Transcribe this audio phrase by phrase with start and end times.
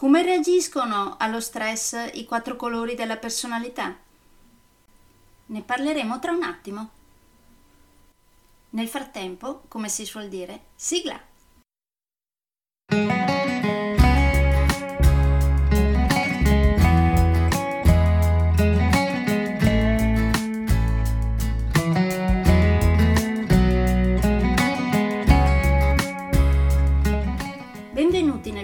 [0.00, 3.94] Come reagiscono allo stress i quattro colori della personalità?
[5.44, 6.90] Ne parleremo tra un attimo.
[8.70, 11.20] Nel frattempo, come si suol dire, sigla!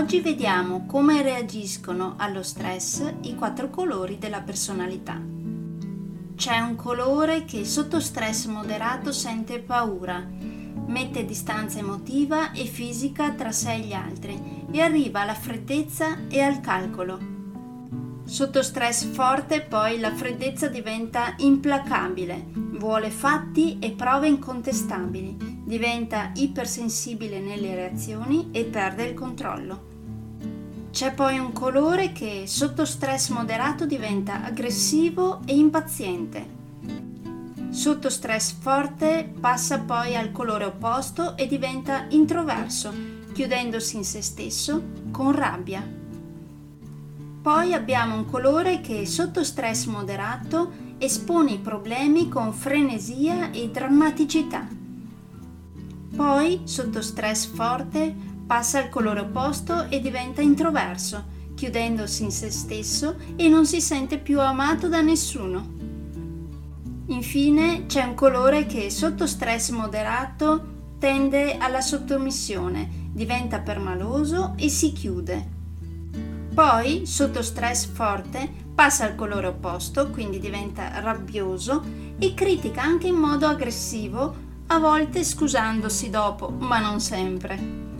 [0.00, 5.20] Oggi vediamo come reagiscono allo stress i quattro colori della personalità.
[6.34, 10.26] C'è un colore che sotto stress moderato sente paura,
[10.86, 16.40] mette distanza emotiva e fisica tra sé e gli altri e arriva alla freddezza e
[16.40, 17.18] al calcolo.
[18.24, 27.38] Sotto stress forte poi la freddezza diventa implacabile, vuole fatti e prove incontestabili, diventa ipersensibile
[27.38, 29.89] nelle reazioni e perde il controllo.
[30.90, 36.58] C'è poi un colore che sotto stress moderato diventa aggressivo e impaziente.
[37.70, 42.92] Sotto stress forte passa poi al colore opposto e diventa introverso,
[43.32, 45.86] chiudendosi in se stesso con rabbia.
[47.40, 54.66] Poi abbiamo un colore che sotto stress moderato espone i problemi con frenesia e drammaticità.
[56.14, 58.14] Poi, sotto stress forte,
[58.50, 61.24] passa al colore opposto e diventa introverso,
[61.54, 65.68] chiudendosi in se stesso e non si sente più amato da nessuno.
[67.06, 74.90] Infine c'è un colore che sotto stress moderato tende alla sottomissione, diventa permaloso e si
[74.90, 75.48] chiude.
[76.52, 81.84] Poi, sotto stress forte, passa al colore opposto, quindi diventa rabbioso
[82.18, 84.34] e critica anche in modo aggressivo,
[84.66, 87.90] a volte scusandosi dopo, ma non sempre.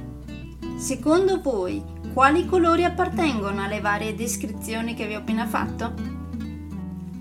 [0.80, 5.92] Secondo voi, quali colori appartengono alle varie descrizioni che vi ho appena fatto?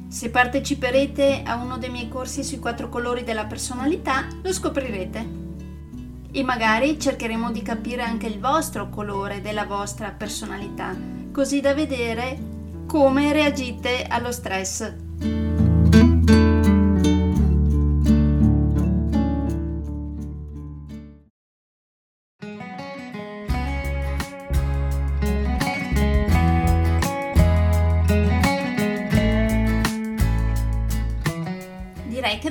[0.08, 5.30] Se parteciperete a uno dei miei corsi sui quattro colori della personalità, lo scoprirete.
[6.32, 10.96] E magari cercheremo di capire anche il vostro colore della vostra personalità,
[11.30, 12.40] così da vedere
[12.88, 15.09] come reagite allo stress.